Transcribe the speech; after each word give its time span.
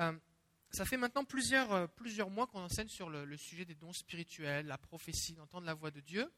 Euh, 0.00 0.12
ça 0.70 0.84
fait 0.84 0.96
maintenant 0.96 1.24
plusieurs, 1.24 1.72
euh, 1.72 1.86
plusieurs 1.86 2.30
mois 2.30 2.46
qu'on 2.46 2.60
enseigne 2.60 2.88
sur 2.88 3.08
le, 3.08 3.36
sujet 3.36 3.64
des 3.64 3.74
dons 3.74 3.92
spirituels, 3.92 4.66
la 4.66 4.78
prophétie, 4.78 5.34
d'entendre 5.34 5.66
la 5.66 5.74
voix 5.74 5.90
de 5.90 6.00
Dieu. 6.00 6.30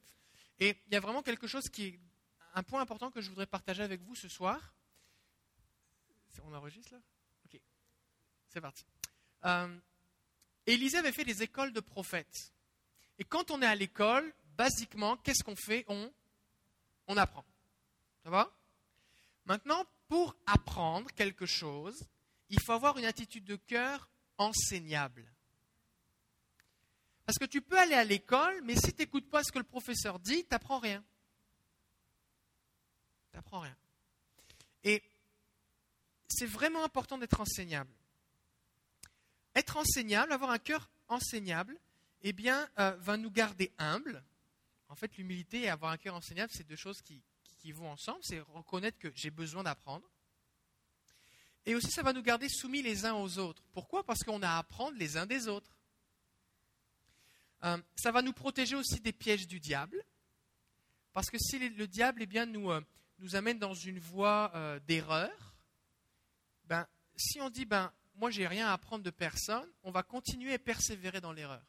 Et 0.58 0.76
il 0.86 0.92
y 0.92 0.96
a 0.96 1.00
vraiment 1.00 1.22
quelque 1.22 1.46
chose 1.46 1.68
qui 1.68 1.86
est 1.86 2.00
un 2.54 2.62
point 2.62 2.80
important 2.80 3.10
que 3.10 3.20
je 3.20 3.28
voudrais 3.28 3.46
partager 3.46 3.82
avec 3.82 4.00
vous 4.02 4.14
ce 4.14 4.28
soir. 4.28 4.74
On 6.44 6.54
enregistre 6.54 6.92
là? 6.92 7.00
Ok. 7.44 7.60
C'est 8.48 8.60
parti. 8.60 8.84
Euh, 9.44 9.78
Élisée 10.66 10.98
avait 10.98 11.12
fait 11.12 11.24
des 11.24 11.42
écoles 11.42 11.72
de 11.72 11.80
prophètes. 11.80 12.52
Et 13.18 13.24
quand 13.24 13.50
on 13.50 13.60
est 13.60 13.66
à 13.66 13.74
l'école, 13.74 14.32
basiquement, 14.56 15.16
qu'est-ce 15.18 15.44
qu'on 15.44 15.56
fait? 15.56 15.84
On, 15.88 16.10
on 17.08 17.16
apprend. 17.16 17.44
Ça 18.22 18.30
va? 18.30 18.50
Maintenant, 19.44 19.84
pour 20.08 20.36
apprendre 20.46 21.10
quelque 21.12 21.46
chose, 21.46 22.04
il 22.50 22.60
faut 22.60 22.72
avoir 22.72 22.98
une 22.98 23.04
attitude 23.04 23.44
de 23.44 23.56
cœur 23.56 24.10
enseignable. 24.36 25.24
Parce 27.24 27.38
que 27.38 27.44
tu 27.44 27.62
peux 27.62 27.78
aller 27.78 27.94
à 27.94 28.04
l'école, 28.04 28.60
mais 28.64 28.74
si 28.74 28.92
tu 28.92 29.02
n'écoutes 29.02 29.30
pas 29.30 29.44
ce 29.44 29.52
que 29.52 29.58
le 29.58 29.64
professeur 29.64 30.18
dit, 30.18 30.42
tu 30.42 30.48
n'apprends 30.50 30.80
rien. 30.80 31.04
Tu 33.30 33.36
n'apprends 33.36 33.60
rien. 33.60 33.76
Et 34.82 35.02
c'est 36.28 36.46
vraiment 36.46 36.82
important 36.82 37.18
d'être 37.18 37.40
enseignable. 37.40 37.92
Être 39.54 39.76
enseignable, 39.76 40.32
avoir 40.32 40.50
un 40.50 40.58
cœur 40.58 40.90
enseignable, 41.08 41.78
eh 42.22 42.32
bien, 42.32 42.68
euh, 42.78 42.96
va 42.98 43.16
nous 43.16 43.30
garder 43.30 43.72
humbles. 43.78 44.24
En 44.88 44.96
fait, 44.96 45.16
l'humilité 45.16 45.62
et 45.62 45.68
avoir 45.68 45.92
un 45.92 45.98
cœur 45.98 46.16
enseignable, 46.16 46.52
c'est 46.52 46.66
deux 46.66 46.76
choses 46.76 47.00
qui, 47.02 47.22
qui 47.58 47.70
vont 47.72 47.90
ensemble. 47.90 48.20
C'est 48.22 48.40
reconnaître 48.40 48.98
que 48.98 49.12
j'ai 49.14 49.30
besoin 49.30 49.62
d'apprendre. 49.62 50.08
Et 51.66 51.74
aussi, 51.74 51.90
ça 51.90 52.02
va 52.02 52.12
nous 52.12 52.22
garder 52.22 52.48
soumis 52.48 52.82
les 52.82 53.04
uns 53.04 53.14
aux 53.14 53.38
autres. 53.38 53.62
Pourquoi? 53.72 54.04
Parce 54.04 54.20
qu'on 54.20 54.42
a 54.42 54.48
à 54.48 54.58
apprendre 54.58 54.96
les 54.98 55.16
uns 55.16 55.26
des 55.26 55.46
autres. 55.46 55.70
Euh, 57.64 57.78
ça 57.96 58.10
va 58.10 58.22
nous 58.22 58.32
protéger 58.32 58.76
aussi 58.76 59.00
des 59.00 59.12
pièges 59.12 59.46
du 59.46 59.60
diable. 59.60 60.02
Parce 61.12 61.28
que 61.28 61.38
si 61.38 61.58
le 61.58 61.86
diable 61.86 62.22
eh 62.22 62.38
euh, 62.38 62.80
nous 63.18 63.36
amène 63.36 63.58
dans 63.58 63.74
une 63.74 63.98
voie 63.98 64.52
euh, 64.54 64.80
d'erreur, 64.80 65.54
ben, 66.64 66.86
si 67.16 67.40
on 67.40 67.50
dit 67.50 67.66
ben, 67.66 67.92
moi 68.14 68.30
j'ai 68.30 68.46
rien 68.46 68.68
à 68.68 68.72
apprendre 68.72 69.04
de 69.04 69.10
personne, 69.10 69.68
on 69.82 69.90
va 69.90 70.02
continuer 70.02 70.54
à 70.54 70.58
persévérer 70.58 71.20
dans 71.20 71.32
l'erreur. 71.32 71.64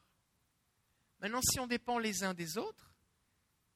Maintenant, 1.20 1.42
si 1.42 1.60
on 1.60 1.66
dépend 1.66 1.98
les 1.98 2.24
uns 2.24 2.34
des 2.34 2.56
autres 2.56 2.96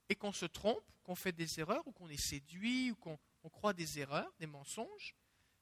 et 0.08 0.14
qu'on 0.14 0.32
se 0.32 0.46
trompe, 0.46 0.84
qu'on 1.04 1.14
fait 1.14 1.32
des 1.32 1.60
erreurs 1.60 1.86
ou 1.86 1.92
qu'on 1.92 2.08
est 2.08 2.20
séduit 2.20 2.90
ou 2.90 2.96
qu'on 2.96 3.18
croit 3.50 3.72
des 3.72 3.98
erreurs, 4.00 4.32
des 4.40 4.46
mensonges, 4.46 5.14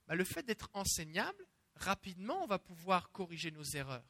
bah, 0.06 0.14
le 0.14 0.24
fait 0.24 0.42
d'être 0.42 0.70
enseignable, 0.74 1.46
rapidement, 1.76 2.42
on 2.42 2.46
va 2.46 2.58
pouvoir 2.58 3.10
corriger 3.10 3.50
nos 3.50 3.64
erreurs. 3.64 4.04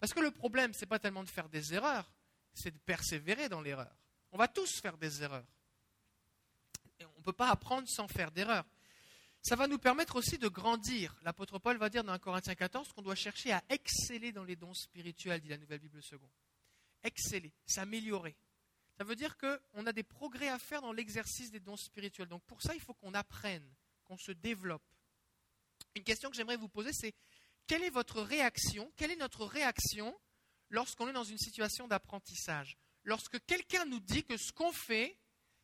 Parce 0.00 0.12
que 0.12 0.20
le 0.20 0.30
problème, 0.30 0.72
ce 0.74 0.80
n'est 0.80 0.88
pas 0.88 0.98
tellement 0.98 1.22
de 1.22 1.30
faire 1.30 1.48
des 1.48 1.74
erreurs, 1.74 2.10
c'est 2.54 2.72
de 2.72 2.78
persévérer 2.78 3.48
dans 3.48 3.60
l'erreur. 3.60 3.96
On 4.32 4.38
va 4.38 4.48
tous 4.48 4.80
faire 4.80 4.96
des 4.96 5.22
erreurs. 5.22 5.46
On 7.00 7.18
ne 7.18 7.22
peut 7.22 7.32
pas 7.32 7.50
apprendre 7.50 7.88
sans 7.88 8.08
faire 8.08 8.30
d'erreurs. 8.30 8.64
Ça 9.42 9.56
va 9.56 9.66
nous 9.66 9.78
permettre 9.78 10.16
aussi 10.16 10.38
de 10.38 10.48
grandir. 10.48 11.18
L'apôtre 11.22 11.58
Paul 11.58 11.76
va 11.76 11.88
dire 11.88 12.04
dans 12.04 12.12
1 12.12 12.18
Corinthiens 12.18 12.54
14 12.54 12.92
qu'on 12.92 13.02
doit 13.02 13.16
chercher 13.16 13.52
à 13.52 13.62
exceller 13.68 14.30
dans 14.30 14.44
les 14.44 14.56
dons 14.56 14.74
spirituels, 14.74 15.40
dit 15.40 15.48
la 15.48 15.58
Nouvelle 15.58 15.80
Bible 15.80 16.02
seconde. 16.02 16.30
Exceller, 17.02 17.52
s'améliorer. 17.66 18.36
Ça 18.98 19.04
veut 19.04 19.16
dire 19.16 19.36
qu'on 19.36 19.86
a 19.86 19.92
des 19.92 20.04
progrès 20.04 20.48
à 20.48 20.58
faire 20.58 20.80
dans 20.80 20.92
l'exercice 20.92 21.50
des 21.50 21.58
dons 21.58 21.76
spirituels. 21.76 22.28
Donc 22.28 22.44
pour 22.44 22.62
ça, 22.62 22.74
il 22.74 22.80
faut 22.80 22.94
qu'on 22.94 23.14
apprenne 23.14 23.68
on 24.12 24.18
se 24.18 24.32
développe. 24.32 24.82
Une 25.94 26.04
question 26.04 26.30
que 26.30 26.36
j'aimerais 26.36 26.56
vous 26.56 26.68
poser, 26.68 26.90
c'est 26.92 27.14
quelle 27.66 27.82
est 27.82 27.90
votre 27.90 28.20
réaction, 28.22 28.92
quelle 28.96 29.10
est 29.10 29.16
notre 29.16 29.44
réaction 29.44 30.18
lorsqu'on 30.68 31.08
est 31.08 31.12
dans 31.12 31.24
une 31.24 31.38
situation 31.38 31.88
d'apprentissage? 31.88 32.76
Lorsque 33.04 33.44
quelqu'un 33.46 33.84
nous 33.86 34.00
dit 34.00 34.24
que 34.24 34.36
ce 34.36 34.52
qu'on 34.52 34.72
fait, 34.72 35.18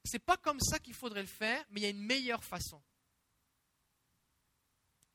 c'est 0.04 0.18
pas 0.18 0.36
comme 0.36 0.60
ça 0.60 0.78
qu'il 0.78 0.94
faudrait 0.94 1.22
le 1.22 1.28
faire, 1.28 1.64
mais 1.70 1.80
il 1.80 1.82
y 1.84 1.86
a 1.86 1.90
une 1.90 2.04
meilleure 2.04 2.44
façon. 2.44 2.82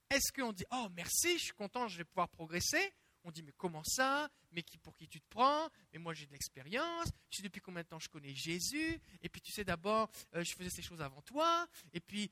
Est-ce 0.09 0.31
qu'on 0.31 0.53
dit 0.53 0.65
oh 0.71 0.87
merci, 0.91 1.37
je 1.37 1.45
suis 1.45 1.53
content, 1.53 1.87
je 1.87 1.97
vais 1.97 2.03
pouvoir 2.05 2.29
progresser? 2.29 2.93
On 3.23 3.31
dit 3.31 3.41
mais 3.41 3.53
comment 3.53 3.83
ça? 3.83 4.29
Mais 4.51 4.61
qui, 4.61 4.77
pour 4.77 4.95
qui 4.95 5.07
tu 5.07 5.19
te 5.19 5.27
prends? 5.29 5.69
Mais 5.91 5.99
moi 5.99 6.13
j'ai 6.13 6.27
de 6.27 6.31
l'expérience. 6.31 7.07
Je 7.29 7.37
sais 7.37 7.43
depuis 7.43 7.61
combien 7.61 7.81
de 7.81 7.87
temps 7.87 7.99
je 7.99 8.09
connais 8.09 8.35
Jésus? 8.35 8.99
Et 9.21 9.29
puis 9.29 9.41
tu 9.41 9.51
sais 9.51 9.63
d'abord, 9.63 10.11
euh, 10.35 10.43
je 10.43 10.53
faisais 10.55 10.69
ces 10.69 10.81
choses 10.81 11.01
avant 11.01 11.21
toi. 11.21 11.67
Et 11.93 11.99
puis 11.99 12.31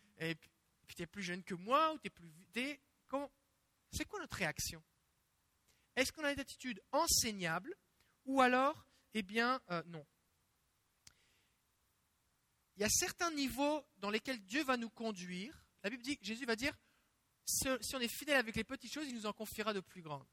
tu 0.96 1.04
es 1.04 1.08
plus 1.08 1.24
jeune 1.24 1.44
que 1.44 1.54
moi, 1.54 1.94
ou 1.94 2.00
tu 2.00 2.08
es 2.08 2.10
plus. 2.10 2.32
C'est 3.92 4.06
quoi 4.06 4.20
notre 4.20 4.38
réaction? 4.38 4.84
Est-ce 5.96 6.12
qu'on 6.12 6.24
a 6.24 6.32
une 6.32 6.40
attitude 6.40 6.82
enseignable, 6.92 7.76
ou 8.26 8.42
alors, 8.42 8.86
eh 9.14 9.24
bien, 9.24 9.62
euh, 9.70 9.84
non? 9.88 10.06
Il 12.78 12.82
y 12.82 12.86
a 12.86 12.90
certains 12.90 13.32
niveaux 13.32 13.86
dans 13.98 14.10
lesquels 14.10 14.40
Dieu 14.46 14.64
va 14.64 14.78
nous 14.78 14.90
conduire. 14.90 15.66
La 15.84 15.90
Bible 15.90 16.04
dit, 16.04 16.18
Jésus 16.22 16.46
va 16.46 16.56
dire, 16.56 16.76
si 17.46 17.68
on 17.68 18.00
est 18.00 18.08
fidèle 18.08 18.38
avec 18.38 18.56
les 18.56 18.64
petites 18.64 18.94
choses, 18.94 19.08
il 19.08 19.16
nous 19.16 19.26
en 19.26 19.34
confiera 19.34 19.74
de 19.74 19.82
plus 19.82 20.02
grandes. 20.02 20.28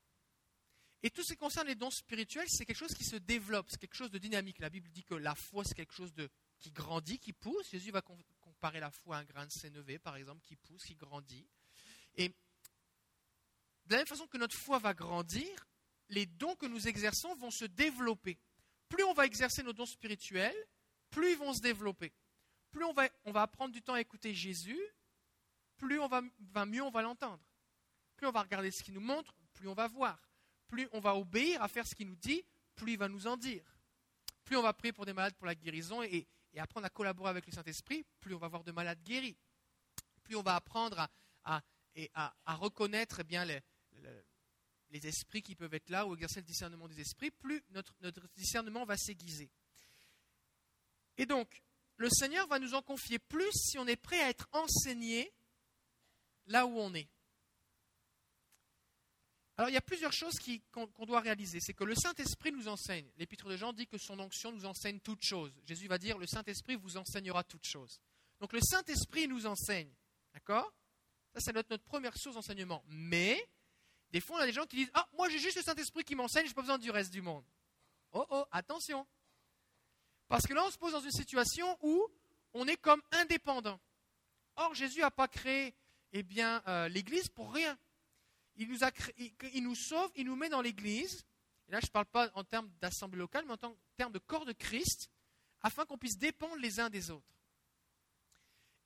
Et 1.02 1.10
tout 1.10 1.22
ce 1.22 1.32
qui 1.32 1.36
concerne 1.36 1.66
les 1.66 1.74
dons 1.74 1.90
spirituels, 1.90 2.48
c'est 2.48 2.64
quelque 2.64 2.76
chose 2.76 2.94
qui 2.94 3.04
se 3.04 3.16
développe, 3.16 3.66
c'est 3.70 3.78
quelque 3.78 3.94
chose 3.94 4.10
de 4.10 4.18
dynamique. 4.18 4.58
La 4.58 4.70
Bible 4.70 4.88
dit 4.90 5.04
que 5.04 5.14
la 5.14 5.34
foi, 5.34 5.64
c'est 5.64 5.74
quelque 5.74 5.94
chose 5.94 6.12
de, 6.14 6.28
qui 6.58 6.70
grandit, 6.70 7.18
qui 7.18 7.32
pousse. 7.32 7.70
Jésus 7.70 7.90
va 7.90 8.02
comparer 8.58 8.80
la 8.80 8.90
foi 8.90 9.18
un 9.18 9.24
grain 9.24 9.46
de 9.46 9.52
sénévé, 9.52 10.00
par 10.00 10.16
exemple, 10.16 10.42
qui 10.42 10.56
pousse, 10.56 10.84
qui 10.84 10.96
grandit. 10.96 11.46
Et 12.16 12.28
de 12.28 13.92
la 13.92 13.98
même 13.98 14.06
façon 14.06 14.26
que 14.26 14.36
notre 14.36 14.56
foi 14.56 14.80
va 14.80 14.94
grandir, 14.94 15.64
les 16.08 16.26
dons 16.26 16.56
que 16.56 16.66
nous 16.66 16.88
exerçons 16.88 17.36
vont 17.36 17.52
se 17.52 17.66
développer. 17.66 18.36
Plus 18.88 19.04
on 19.04 19.12
va 19.12 19.26
exercer 19.26 19.62
nos 19.62 19.72
dons 19.72 19.86
spirituels, 19.86 20.56
plus 21.08 21.32
ils 21.32 21.38
vont 21.38 21.54
se 21.54 21.60
développer. 21.60 22.12
Plus 22.72 22.82
on 22.82 22.92
va, 22.92 23.08
on 23.24 23.30
va 23.30 23.42
apprendre 23.42 23.72
du 23.72 23.80
temps 23.80 23.94
à 23.94 24.00
écouter 24.00 24.34
Jésus, 24.34 24.80
plus 25.76 26.00
on 26.00 26.08
va, 26.08 26.20
va 26.50 26.66
mieux 26.66 26.82
on 26.82 26.90
va 26.90 27.02
l'entendre. 27.02 27.42
Plus 28.16 28.26
on 28.26 28.32
va 28.32 28.42
regarder 28.42 28.72
ce 28.72 28.82
qu'il 28.82 28.94
nous 28.94 29.00
montre, 29.00 29.36
plus 29.54 29.68
on 29.68 29.74
va 29.74 29.86
voir. 29.86 30.18
Plus 30.66 30.88
on 30.90 30.98
va 30.98 31.14
obéir 31.14 31.62
à 31.62 31.68
faire 31.68 31.86
ce 31.86 31.94
qu'il 31.94 32.08
nous 32.08 32.16
dit, 32.16 32.44
plus 32.74 32.94
il 32.94 32.98
va 32.98 33.08
nous 33.08 33.28
en 33.28 33.36
dire. 33.36 33.64
Plus 34.42 34.56
on 34.56 34.62
va 34.62 34.72
prier 34.72 34.92
pour 34.92 35.06
des 35.06 35.12
malades 35.12 35.36
pour 35.36 35.46
la 35.46 35.54
guérison 35.54 36.02
et, 36.02 36.26
et 36.58 36.60
apprendre 36.60 36.86
à 36.86 36.90
collaborer 36.90 37.30
avec 37.30 37.46
le 37.46 37.52
Saint-Esprit, 37.52 38.04
plus 38.18 38.34
on 38.34 38.38
va 38.38 38.46
avoir 38.46 38.64
de 38.64 38.72
malades 38.72 39.00
guéris. 39.04 39.38
Plus 40.24 40.34
on 40.34 40.42
va 40.42 40.56
apprendre 40.56 41.08
à, 41.44 41.62
reconnaître 42.56 43.20
eh 43.20 43.24
bien, 43.24 43.44
les, 43.44 45.06
esprits 45.06 45.40
qui 45.40 45.54
peuvent 45.54 45.72
être 45.72 45.88
là 45.88 46.04
ou 46.04 46.14
exercer 46.14 46.40
le 46.40 46.46
discernement 46.46 46.88
des 46.88 47.00
esprits, 47.00 47.30
plus 47.30 47.62
notre, 47.70 47.94
notre 48.00 48.26
discernement 48.34 48.84
va 48.84 48.96
s'aiguiser. 48.96 49.48
Et 51.16 51.26
donc, 51.26 51.62
le 51.96 52.10
Seigneur 52.10 52.48
va 52.48 52.58
nous 52.58 52.74
en 52.74 52.82
confier 52.82 53.20
plus 53.20 53.52
si 53.52 53.78
on 53.78 53.86
est 53.86 53.96
prêt 53.96 54.20
à 54.20 54.28
être 54.28 54.48
enseigné 54.50 55.32
là 56.46 56.66
où 56.66 56.76
on 56.76 56.92
est. 56.92 57.08
Alors 59.58 59.70
il 59.70 59.72
y 59.72 59.76
a 59.76 59.82
plusieurs 59.82 60.12
choses 60.12 60.36
qu'on 60.70 61.04
doit 61.04 61.18
réaliser. 61.18 61.58
C'est 61.60 61.74
que 61.74 61.82
le 61.82 61.96
Saint-Esprit 61.96 62.52
nous 62.52 62.68
enseigne. 62.68 63.10
L'Épître 63.16 63.48
de 63.48 63.56
Jean 63.56 63.72
dit 63.72 63.88
que 63.88 63.98
son 63.98 64.18
onction 64.20 64.52
nous 64.52 64.64
enseigne 64.64 65.00
toutes 65.00 65.24
choses. 65.24 65.52
Jésus 65.66 65.88
va 65.88 65.98
dire, 65.98 66.16
le 66.16 66.28
Saint-Esprit 66.28 66.76
vous 66.76 66.96
enseignera 66.96 67.42
toutes 67.42 67.66
choses. 67.66 68.00
Donc 68.38 68.52
le 68.52 68.60
Saint-Esprit 68.60 69.26
nous 69.26 69.46
enseigne. 69.46 69.92
D'accord? 70.32 70.72
Ça, 71.34 71.40
c'est 71.40 71.52
notre, 71.52 71.76
première 71.78 72.16
source 72.16 72.36
d'enseignement. 72.36 72.84
Mais, 72.86 73.44
des 74.12 74.20
fois, 74.20 74.38
on 74.38 74.40
a 74.42 74.46
des 74.46 74.52
gens 74.52 74.64
qui 74.64 74.76
disent, 74.76 74.90
ah, 74.94 75.08
moi 75.14 75.28
j'ai 75.28 75.40
juste 75.40 75.56
le 75.56 75.62
Saint-Esprit 75.62 76.04
qui 76.04 76.14
m'enseigne, 76.14 76.44
je 76.44 76.50
n'ai 76.50 76.54
pas 76.54 76.62
besoin 76.62 76.78
du 76.78 76.92
reste 76.92 77.12
du 77.12 77.20
monde. 77.20 77.44
Oh, 78.12 78.24
oh, 78.30 78.44
attention. 78.52 79.04
Parce 80.28 80.46
que 80.46 80.54
là, 80.54 80.64
on 80.64 80.70
se 80.70 80.78
pose 80.78 80.92
dans 80.92 81.00
une 81.00 81.10
situation 81.10 81.76
où 81.82 82.06
on 82.54 82.68
est 82.68 82.76
comme 82.76 83.02
indépendant. 83.10 83.80
Or, 84.54 84.72
Jésus 84.76 85.00
n'a 85.00 85.10
pas 85.10 85.26
créé 85.26 85.74
eh 86.12 86.22
bien, 86.22 86.62
euh, 86.68 86.88
l'Église 86.88 87.28
pour 87.28 87.52
rien 87.52 87.76
il 88.58 89.62
nous, 89.62 89.74
sauve, 89.74 90.10
il 90.16 90.26
nous 90.26 90.36
met 90.36 90.48
dans 90.48 90.60
l'Église. 90.60 91.24
Et 91.68 91.72
là, 91.72 91.80
je 91.80 91.86
ne 91.86 91.90
parle 91.90 92.06
pas 92.06 92.30
en 92.34 92.44
termes 92.44 92.70
d'assemblée 92.80 93.18
locale, 93.18 93.44
mais 93.46 93.54
en 93.54 93.76
termes 93.96 94.12
de 94.12 94.18
corps 94.18 94.44
de 94.44 94.52
Christ, 94.52 95.10
afin 95.62 95.84
qu'on 95.84 95.98
puisse 95.98 96.18
dépendre 96.18 96.56
les 96.56 96.80
uns 96.80 96.90
des 96.90 97.10
autres. 97.10 97.38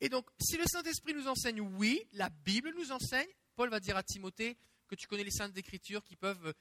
Et 0.00 0.08
donc, 0.08 0.28
si 0.40 0.56
le 0.56 0.64
Saint-Esprit 0.66 1.14
nous 1.14 1.28
enseigne, 1.28 1.60
oui, 1.60 2.02
la 2.12 2.28
Bible 2.28 2.72
nous 2.76 2.90
enseigne. 2.92 3.28
Paul 3.54 3.70
va 3.70 3.80
dire 3.80 3.96
à 3.96 4.02
Timothée 4.02 4.56
que 4.88 4.94
tu 4.94 5.06
connais 5.06 5.24
les 5.24 5.30
saintes 5.30 5.56
écritures 5.56 6.02
qui 6.04 6.16
peuvent, 6.16 6.52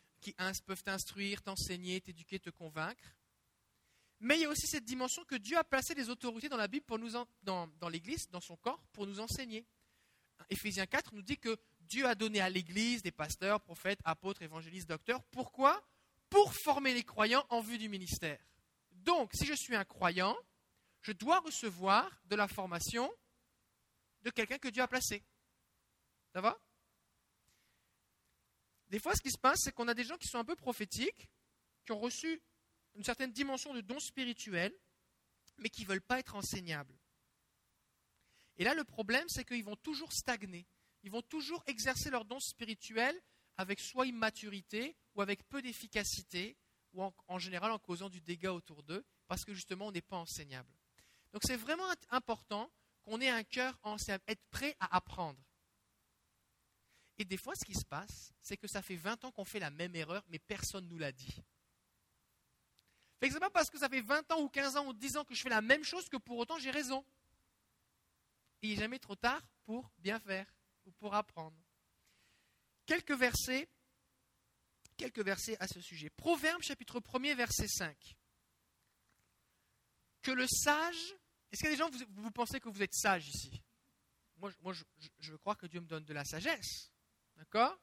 t'instruire, 0.85 1.41
t'enseigner, 1.41 1.99
t'éduquer, 2.01 2.39
te 2.39 2.49
convaincre. 2.49 3.17
Mais 4.19 4.37
il 4.37 4.41
y 4.41 4.45
a 4.45 4.49
aussi 4.49 4.67
cette 4.67 4.85
dimension 4.85 5.25
que 5.25 5.35
Dieu 5.35 5.57
a 5.57 5.63
placé 5.63 5.95
des 5.95 6.09
autorités 6.09 6.49
dans 6.49 6.57
la 6.57 6.67
Bible, 6.67 6.85
pour 6.85 6.99
nous 6.99 7.09
l'Église, 7.89 8.29
dans 8.29 8.39
son 8.39 8.55
corps, 8.55 8.83
pour 8.93 9.07
nous 9.07 9.19
enseigner. 9.19 9.65
Éphésiens 10.49 10.85
4 10.85 11.15
nous 11.15 11.23
dit 11.23 11.37
que 11.37 11.57
Dieu 11.91 12.07
a 12.07 12.15
donné 12.15 12.39
à 12.39 12.49
l'Église 12.49 13.03
des 13.03 13.11
pasteurs, 13.11 13.59
prophètes, 13.59 13.99
apôtres, 14.05 14.41
évangélistes, 14.41 14.88
docteurs. 14.88 15.21
Pourquoi? 15.25 15.85
Pour 16.29 16.53
former 16.53 16.93
les 16.93 17.03
croyants 17.03 17.45
en 17.49 17.59
vue 17.59 17.77
du 17.77 17.89
ministère. 17.89 18.39
Donc, 18.91 19.31
si 19.33 19.45
je 19.45 19.53
suis 19.53 19.75
un 19.75 19.83
croyant, 19.83 20.38
je 21.01 21.11
dois 21.11 21.41
recevoir 21.41 22.09
de 22.25 22.38
la 22.38 22.47
formation 22.47 23.11
de 24.21 24.29
quelqu'un 24.29 24.57
que 24.57 24.69
Dieu 24.69 24.81
a 24.81 24.88
placé. 24.88 25.21
Ça 26.33 26.39
va? 26.39 26.57
Des 28.88 28.99
fois, 28.99 29.13
ce 29.13 29.21
qui 29.21 29.31
se 29.31 29.38
passe, 29.38 29.59
c'est 29.63 29.73
qu'on 29.73 29.89
a 29.89 29.93
des 29.93 30.05
gens 30.05 30.17
qui 30.17 30.29
sont 30.29 30.39
un 30.39 30.45
peu 30.45 30.55
prophétiques, 30.55 31.27
qui 31.83 31.91
ont 31.91 31.99
reçu 31.99 32.41
une 32.95 33.03
certaine 33.03 33.33
dimension 33.33 33.73
de 33.73 33.81
don 33.81 33.99
spirituel, 33.99 34.73
mais 35.57 35.69
qui 35.69 35.81
ne 35.81 35.88
veulent 35.88 36.01
pas 36.01 36.19
être 36.19 36.35
enseignables. 36.35 36.97
Et 38.55 38.63
là, 38.63 38.73
le 38.75 38.85
problème, 38.85 39.27
c'est 39.27 39.43
qu'ils 39.43 39.65
vont 39.65 39.75
toujours 39.75 40.13
stagner. 40.13 40.65
Ils 41.03 41.12
vont 41.12 41.21
toujours 41.21 41.63
exercer 41.68 42.09
leur 42.09 42.25
don 42.25 42.39
spirituel 42.39 43.19
avec 43.57 43.80
soit 43.80 44.07
immaturité 44.07 44.95
ou 45.15 45.21
avec 45.21 45.48
peu 45.50 45.62
d'efficacité, 45.62 46.57
ou 46.94 47.03
en, 47.27 47.39
général 47.39 47.71
en 47.71 47.80
causant 47.80 48.09
du 48.09 48.21
dégât 48.21 48.53
autour 48.53 48.83
d'eux, 48.83 49.06
parce 49.27 49.45
que 49.45 49.53
justement, 49.53 49.88
on 49.88 49.92
n'est 49.92 50.01
pas 50.01 50.18
enseignable. 50.18 50.71
Donc 51.33 51.44
c'est 51.45 51.56
vraiment 51.56 51.88
important 52.09 52.71
qu'on 53.03 53.19
ait 53.21 53.30
un 53.30 53.44
cœur 53.44 53.77
enseignable, 53.83 54.24
être 54.27 54.44
prêt 54.50 54.75
à 54.80 54.95
apprendre. 54.95 55.39
Et 57.18 57.25
des 57.25 57.38
fois, 57.38 57.56
ce 57.56 57.65
qui 57.65 57.74
se 57.74 57.86
passe, 57.86 58.33
c'est 58.42 58.57
que 58.57 58.68
ça 58.68 58.81
fait 58.81 58.95
20 58.95 59.25
ans 59.25 59.31
qu'on 59.31 59.45
fait 59.45 59.59
la 59.59 59.69
même 59.69 59.95
erreur, 59.95 60.24
mais 60.27 60.39
personne 60.39 60.86
ne 60.86 60.89
nous 60.89 60.98
l'a 60.98 61.12
dit. 61.12 61.42
Ce 63.21 63.27
n'est 63.27 63.39
pas 63.39 63.51
parce 63.51 63.69
que 63.69 63.77
ça 63.77 63.88
fait 63.88 64.01
20 64.01 64.31
ans 64.31 64.42
ou 64.42 64.50
15 64.50 64.77
ans 64.77 64.88
ou 64.88 64.94
10 64.94 65.18
ans 65.18 65.24
que 65.24 65.36
je 65.36 65.42
fais 65.42 65.50
la 65.50 65.62
même 65.62 65.83
chose 65.83 66.09
que 66.09 66.18
pour 66.18 66.38
autant 66.38 66.57
j'ai 66.57 66.71
raison. 66.71 67.06
Il 68.63 68.71
n'est 68.71 68.75
jamais 68.77 69.00
trop 69.00 69.15
tard 69.15 69.42
pour 69.65 69.92
bien 70.00 70.19
faire 70.19 70.51
ou 70.85 70.91
pour 70.91 71.13
apprendre. 71.13 71.57
Quelques 72.85 73.11
versets, 73.11 73.69
quelques 74.97 75.23
versets 75.23 75.57
à 75.59 75.67
ce 75.67 75.81
sujet. 75.81 76.09
Proverbe 76.09 76.61
chapitre 76.61 76.99
1er 76.99 77.35
verset 77.35 77.67
5. 77.67 78.15
Que 80.21 80.31
le 80.31 80.47
sage, 80.47 81.15
est-ce 81.51 81.59
qu'il 81.59 81.65
y 81.65 81.67
a 81.67 81.71
des 81.71 81.77
gens, 81.77 81.89
vous, 81.89 82.21
vous 82.21 82.31
pensez 82.31 82.59
que 82.59 82.69
vous 82.69 82.81
êtes 82.81 82.93
sage 82.93 83.27
ici? 83.27 83.61
Moi, 84.37 84.51
moi 84.61 84.73
je, 84.73 84.83
je, 85.19 85.35
crois 85.35 85.55
que 85.55 85.65
Dieu 85.65 85.81
me 85.81 85.87
donne 85.87 86.03
de 86.03 86.13
la 86.13 86.25
sagesse. 86.25 86.91
D'accord? 87.35 87.79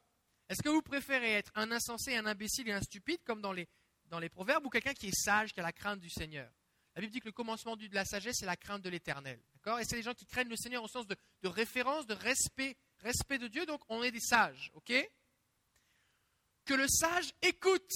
Est-ce 0.48 0.62
que 0.62 0.68
vous 0.68 0.82
préférez 0.82 1.32
être 1.32 1.52
un 1.54 1.70
insensé, 1.70 2.16
un 2.16 2.26
imbécile 2.26 2.68
et 2.68 2.72
un 2.72 2.80
stupide 2.80 3.22
comme 3.24 3.40
dans 3.40 3.52
les, 3.52 3.68
dans 4.06 4.18
les 4.18 4.28
proverbes 4.28 4.64
ou 4.66 4.70
quelqu'un 4.70 4.94
qui 4.94 5.08
est 5.08 5.14
sage, 5.14 5.52
qui 5.52 5.60
a 5.60 5.62
la 5.62 5.72
crainte 5.72 6.00
du 6.00 6.10
Seigneur? 6.10 6.50
La 6.94 7.00
Bible 7.00 7.12
dit 7.12 7.20
que 7.20 7.26
le 7.26 7.32
commencement 7.32 7.76
de 7.76 7.88
la 7.92 8.04
sagesse, 8.04 8.38
c'est 8.40 8.46
la 8.46 8.56
crainte 8.56 8.82
de 8.82 8.88
l'éternel. 8.88 9.40
D'accord? 9.54 9.78
Et 9.78 9.84
c'est 9.84 9.96
les 9.96 10.02
gens 10.02 10.14
qui 10.14 10.26
craignent 10.26 10.48
le 10.48 10.56
Seigneur 10.56 10.82
au 10.82 10.88
sens 10.88 11.06
de, 11.06 11.16
de 11.42 11.48
référence, 11.48 12.06
de 12.06 12.14
respect, 12.14 12.76
respect 13.00 13.38
de 13.38 13.48
Dieu, 13.48 13.66
donc 13.66 13.80
on 13.88 14.02
est 14.02 14.10
des 14.10 14.20
sages. 14.20 14.70
Ok? 14.74 14.92
Que 16.64 16.74
le 16.74 16.86
sage 16.88 17.32
écoute 17.42 17.92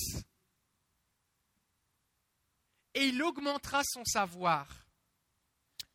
et 2.95 3.07
il 3.07 3.23
augmentera 3.23 3.83
son 3.85 4.05
savoir. 4.05 4.87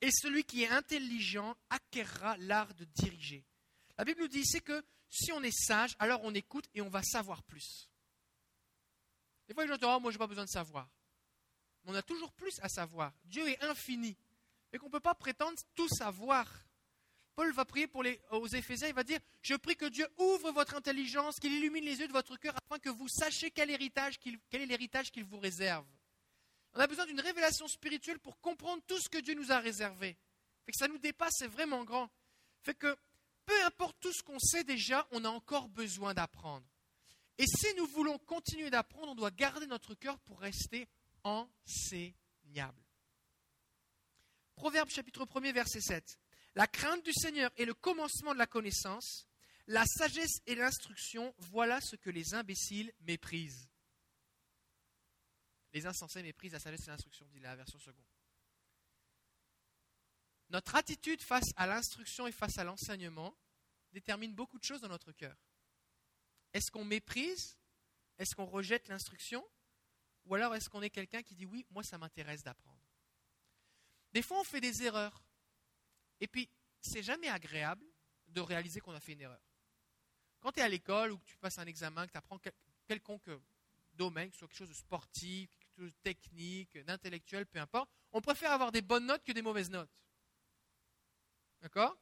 Et 0.01 0.11
celui 0.11 0.43
qui 0.43 0.63
est 0.63 0.69
intelligent 0.69 1.55
acquérera 1.69 2.37
l'art 2.37 2.73
de 2.75 2.85
diriger. 2.85 3.45
La 3.97 4.05
Bible 4.05 4.21
nous 4.21 4.27
dit 4.27 4.39
ici 4.39 4.61
que 4.61 4.85
si 5.09 5.31
on 5.31 5.41
est 5.41 5.55
sage, 5.55 5.95
alors 5.99 6.21
on 6.23 6.33
écoute 6.33 6.65
et 6.73 6.81
on 6.81 6.89
va 6.89 7.01
savoir 7.01 7.43
plus. 7.43 7.89
Des 9.47 9.53
fois, 9.53 9.63
les 9.63 9.69
gens 9.69 9.77
disent 9.77 9.89
oh, 9.89 9.99
Moi, 9.99 10.11
je 10.11 10.15
n'ai 10.15 10.19
pas 10.19 10.27
besoin 10.27 10.45
de 10.45 10.49
savoir. 10.49 10.89
on 11.85 11.95
a 11.95 12.01
toujours 12.01 12.33
plus 12.33 12.59
à 12.61 12.69
savoir. 12.69 13.13
Dieu 13.23 13.47
est 13.47 13.63
infini. 13.63 14.17
Et 14.73 14.77
qu'on 14.77 14.87
ne 14.87 14.91
peut 14.91 14.99
pas 14.99 15.15
prétendre 15.15 15.57
tout 15.73 15.87
savoir. 15.87 16.66
Paul 17.37 17.51
va 17.51 17.65
prier 17.65 17.85
pour 17.85 18.01
les, 18.01 18.19
aux 18.31 18.47
Éphésiens, 18.47 18.87
il 18.87 18.95
va 18.95 19.03
dire 19.03 19.19
Je 19.43 19.53
prie 19.53 19.75
que 19.75 19.85
Dieu 19.85 20.07
ouvre 20.17 20.51
votre 20.51 20.73
intelligence, 20.73 21.39
qu'il 21.39 21.53
illumine 21.53 21.85
les 21.85 21.99
yeux 21.99 22.07
de 22.07 22.11
votre 22.11 22.35
cœur 22.35 22.55
afin 22.57 22.79
que 22.79 22.89
vous 22.89 23.07
sachiez 23.07 23.51
quel, 23.51 23.69
héritage 23.69 24.15
est 24.25 24.65
l'héritage 24.65 25.11
qu'il 25.11 25.23
vous 25.23 25.37
réserve. 25.37 25.85
On 26.73 26.79
a 26.79 26.87
besoin 26.87 27.05
d'une 27.05 27.19
révélation 27.19 27.67
spirituelle 27.67 28.17
pour 28.17 28.41
comprendre 28.41 28.81
tout 28.87 28.97
ce 28.97 29.07
que 29.07 29.19
Dieu 29.19 29.35
nous 29.35 29.51
a 29.51 29.59
réservé. 29.59 30.17
Fait 30.65 30.71
que 30.71 30.79
ça 30.79 30.87
nous 30.87 30.97
dépasse, 30.97 31.35
c'est 31.37 31.47
vraiment 31.47 31.83
grand. 31.83 32.09
Fait 32.63 32.73
que 32.73 32.97
peu 33.45 33.65
importe 33.65 33.97
tout 33.99 34.13
ce 34.13 34.23
qu'on 34.23 34.39
sait 34.39 34.63
déjà, 34.63 35.07
on 35.11 35.23
a 35.23 35.29
encore 35.29 35.69
besoin 35.69 36.15
d'apprendre. 36.15 36.65
Et 37.37 37.45
si 37.45 37.71
nous 37.75 37.85
voulons 37.85 38.17
continuer 38.17 38.71
d'apprendre, 38.71 39.11
on 39.11 39.15
doit 39.15 39.29
garder 39.29 39.67
notre 39.67 39.93
cœur 39.93 40.17
pour 40.21 40.39
rester 40.39 40.87
enseignable. 41.23 42.81
Proverbe 44.55 44.89
chapitre 44.89 45.23
1er 45.25 45.53
verset 45.53 45.81
7. 45.81 46.17
La 46.57 46.65
crainte 46.65 47.05
du 47.05 47.13
Seigneur 47.13 47.51
est 47.55 47.65
le 47.65 47.75
commencement 47.75 48.33
de 48.33 48.39
la 48.39 48.47
connaissance. 48.47 49.27
La 49.67 49.85
sagesse 49.85 50.39
et 50.47 50.55
l'instruction, 50.55 51.31
voilà 51.37 51.79
ce 51.81 51.95
que 51.95 52.09
les 52.09 52.33
imbéciles 52.33 52.91
méprisent. 53.01 53.69
Les 55.71 55.85
insensés 55.85 56.23
méprisent 56.23 56.53
la 56.53 56.59
sagesse 56.59 56.87
et 56.87 56.89
l'instruction, 56.89 57.27
dit 57.27 57.39
la 57.39 57.55
version 57.55 57.77
seconde. 57.77 58.07
Notre 60.49 60.73
attitude 60.73 61.21
face 61.21 61.45
à 61.57 61.67
l'instruction 61.67 62.25
et 62.25 62.31
face 62.31 62.57
à 62.57 62.63
l'enseignement 62.63 63.37
détermine 63.91 64.33
beaucoup 64.33 64.57
de 64.57 64.63
choses 64.63 64.81
dans 64.81 64.89
notre 64.89 65.11
cœur. 65.11 65.37
Est-ce 66.53 66.71
qu'on 66.71 66.85
méprise? 66.85 67.55
Est-ce 68.17 68.33
qu'on 68.33 68.47
rejette 68.47 68.87
l'instruction? 68.87 69.47
Ou 70.25 70.33
alors 70.33 70.55
est-ce 70.55 70.69
qu'on 70.69 70.81
est 70.81 70.89
quelqu'un 70.89 71.21
qui 71.21 71.35
dit 71.35 71.45
oui, 71.45 71.67
moi 71.69 71.83
ça 71.83 71.99
m'intéresse 71.99 72.41
d'apprendre? 72.41 72.81
Des 74.11 74.23
fois 74.23 74.39
on 74.39 74.43
fait 74.43 74.59
des 74.59 74.81
erreurs. 74.81 75.23
Et 76.19 76.27
puis, 76.27 76.49
c'est 76.81 77.03
jamais 77.03 77.27
agréable 77.27 77.85
de 78.27 78.41
réaliser 78.41 78.79
qu'on 78.79 78.93
a 78.93 78.99
fait 78.99 79.13
une 79.13 79.21
erreur. 79.21 79.41
Quand 80.39 80.51
tu 80.51 80.59
es 80.59 80.63
à 80.63 80.69
l'école 80.69 81.11
ou 81.11 81.17
que 81.17 81.25
tu 81.25 81.37
passes 81.37 81.57
un 81.57 81.65
examen, 81.65 82.05
que 82.05 82.11
tu 82.11 82.17
apprends 82.17 82.39
quelconque 82.87 83.29
domaine, 83.93 84.29
que 84.29 84.35
ce 84.35 84.39
soit 84.39 84.47
quelque 84.47 84.57
chose 84.57 84.69
de 84.69 84.73
sportif, 84.73 85.49
quelque 85.59 85.75
chose 85.75 85.91
de 85.91 85.97
technique, 86.03 86.77
d'intellectuel, 86.77 87.45
peu 87.45 87.59
importe, 87.59 87.89
on 88.11 88.21
préfère 88.21 88.51
avoir 88.51 88.71
des 88.71 88.81
bonnes 88.81 89.05
notes 89.05 89.23
que 89.23 89.31
des 89.31 89.41
mauvaises 89.41 89.69
notes. 89.69 89.91
D'accord? 91.61 91.97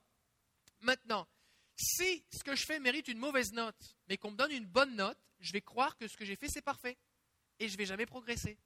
Maintenant, 0.81 1.27
si 1.75 2.25
ce 2.31 2.43
que 2.43 2.55
je 2.55 2.65
fais 2.65 2.79
mérite 2.79 3.07
une 3.07 3.17
mauvaise 3.17 3.51
note, 3.53 3.97
mais 4.07 4.17
qu'on 4.17 4.31
me 4.31 4.37
donne 4.37 4.51
une 4.51 4.65
bonne 4.65 4.95
note, 4.95 5.17
je 5.39 5.51
vais 5.51 5.61
croire 5.61 5.95
que 5.97 6.07
ce 6.07 6.17
que 6.17 6.25
j'ai 6.25 6.35
fait, 6.35 6.47
c'est 6.47 6.61
parfait. 6.61 6.97
Et 7.59 7.67
je 7.67 7.73
ne 7.73 7.77
vais 7.77 7.85
jamais 7.85 8.05
progresser. 8.05 8.57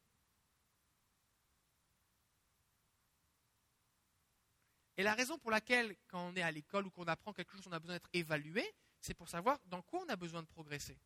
Et 5.00 5.04
la 5.04 5.14
raison 5.14 5.38
pour 5.38 5.50
laquelle, 5.50 5.96
quand 6.10 6.28
on 6.28 6.36
est 6.36 6.42
à 6.42 6.52
l'école 6.52 6.86
ou 6.86 6.90
qu'on 6.90 7.06
apprend 7.06 7.32
quelque 7.32 7.54
chose, 7.54 7.66
on 7.68 7.72
a 7.72 7.80
besoin 7.80 7.96
d'être 7.96 8.10
évalué, 8.12 8.70
c'est 9.00 9.14
pour 9.14 9.30
savoir 9.30 9.58
dans 9.68 9.82
quoi 9.82 10.02
on 10.02 10.10
a 10.10 10.18
besoin 10.18 10.42
de 10.42 10.48
progresser. 10.48 11.00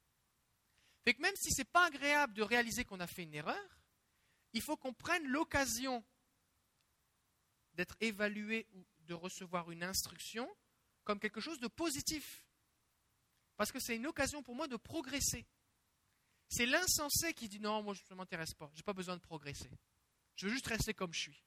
Même 1.05 1.35
si 1.35 1.51
ce 1.51 1.61
n'est 1.61 1.65
pas 1.65 1.85
agréable 1.85 2.33
de 2.33 2.41
réaliser 2.41 2.85
qu'on 2.85 2.99
a 2.99 3.05
fait 3.05 3.21
une 3.21 3.35
erreur, 3.35 3.79
il 4.53 4.63
faut 4.63 4.75
qu'on 4.77 4.95
prenne 4.95 5.27
l'occasion 5.27 6.03
d'être 7.75 7.95
évalué 7.99 8.67
ou 8.73 8.83
de 9.01 9.13
recevoir 9.13 9.69
une 9.69 9.83
instruction 9.83 10.49
comme 11.03 11.19
quelque 11.19 11.39
chose 11.39 11.59
de 11.59 11.67
positif. 11.67 12.43
Parce 13.57 13.71
que 13.71 13.79
c'est 13.79 13.95
une 13.95 14.07
occasion 14.07 14.41
pour 14.41 14.55
moi 14.55 14.67
de 14.67 14.75
progresser. 14.75 15.45
C'est 16.49 16.65
l'insensé 16.65 17.35
qui 17.35 17.47
dit 17.47 17.59
non, 17.59 17.83
moi 17.83 17.93
je 17.93 18.01
ne 18.09 18.15
m'intéresse 18.15 18.55
pas, 18.55 18.71
je 18.73 18.79
n'ai 18.79 18.83
pas 18.83 18.93
besoin 18.93 19.17
de 19.17 19.21
progresser. 19.21 19.69
Je 20.35 20.47
veux 20.47 20.51
juste 20.51 20.65
rester 20.65 20.95
comme 20.95 21.13
je 21.13 21.19
suis. 21.19 21.43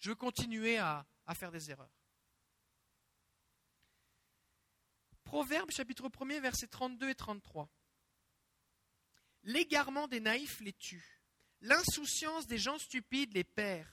Je 0.00 0.08
veux 0.08 0.16
continuer 0.16 0.78
à, 0.78 1.06
faire 1.34 1.52
des 1.52 1.70
erreurs. 1.70 1.94
Proverbe 5.22 5.70
chapitre 5.70 6.08
1er 6.08 6.40
versets 6.40 6.66
32 6.66 7.10
et 7.10 7.14
33. 7.14 7.70
L'égarement 9.44 10.08
des 10.08 10.20
naïfs 10.20 10.60
les 10.60 10.72
tue. 10.72 11.22
L'insouciance 11.60 12.46
des 12.46 12.58
gens 12.58 12.78
stupides 12.78 13.34
les 13.34 13.44
perd. 13.44 13.88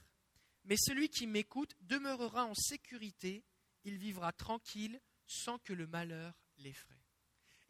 Mais 0.64 0.76
celui 0.76 1.08
qui 1.10 1.26
m'écoute 1.26 1.76
demeurera 1.80 2.44
en 2.44 2.54
sécurité, 2.54 3.44
il 3.84 3.98
vivra 3.98 4.32
tranquille 4.32 5.00
sans 5.26 5.58
que 5.58 5.72
le 5.72 5.86
malheur 5.86 6.34
l'effraie. 6.56 7.07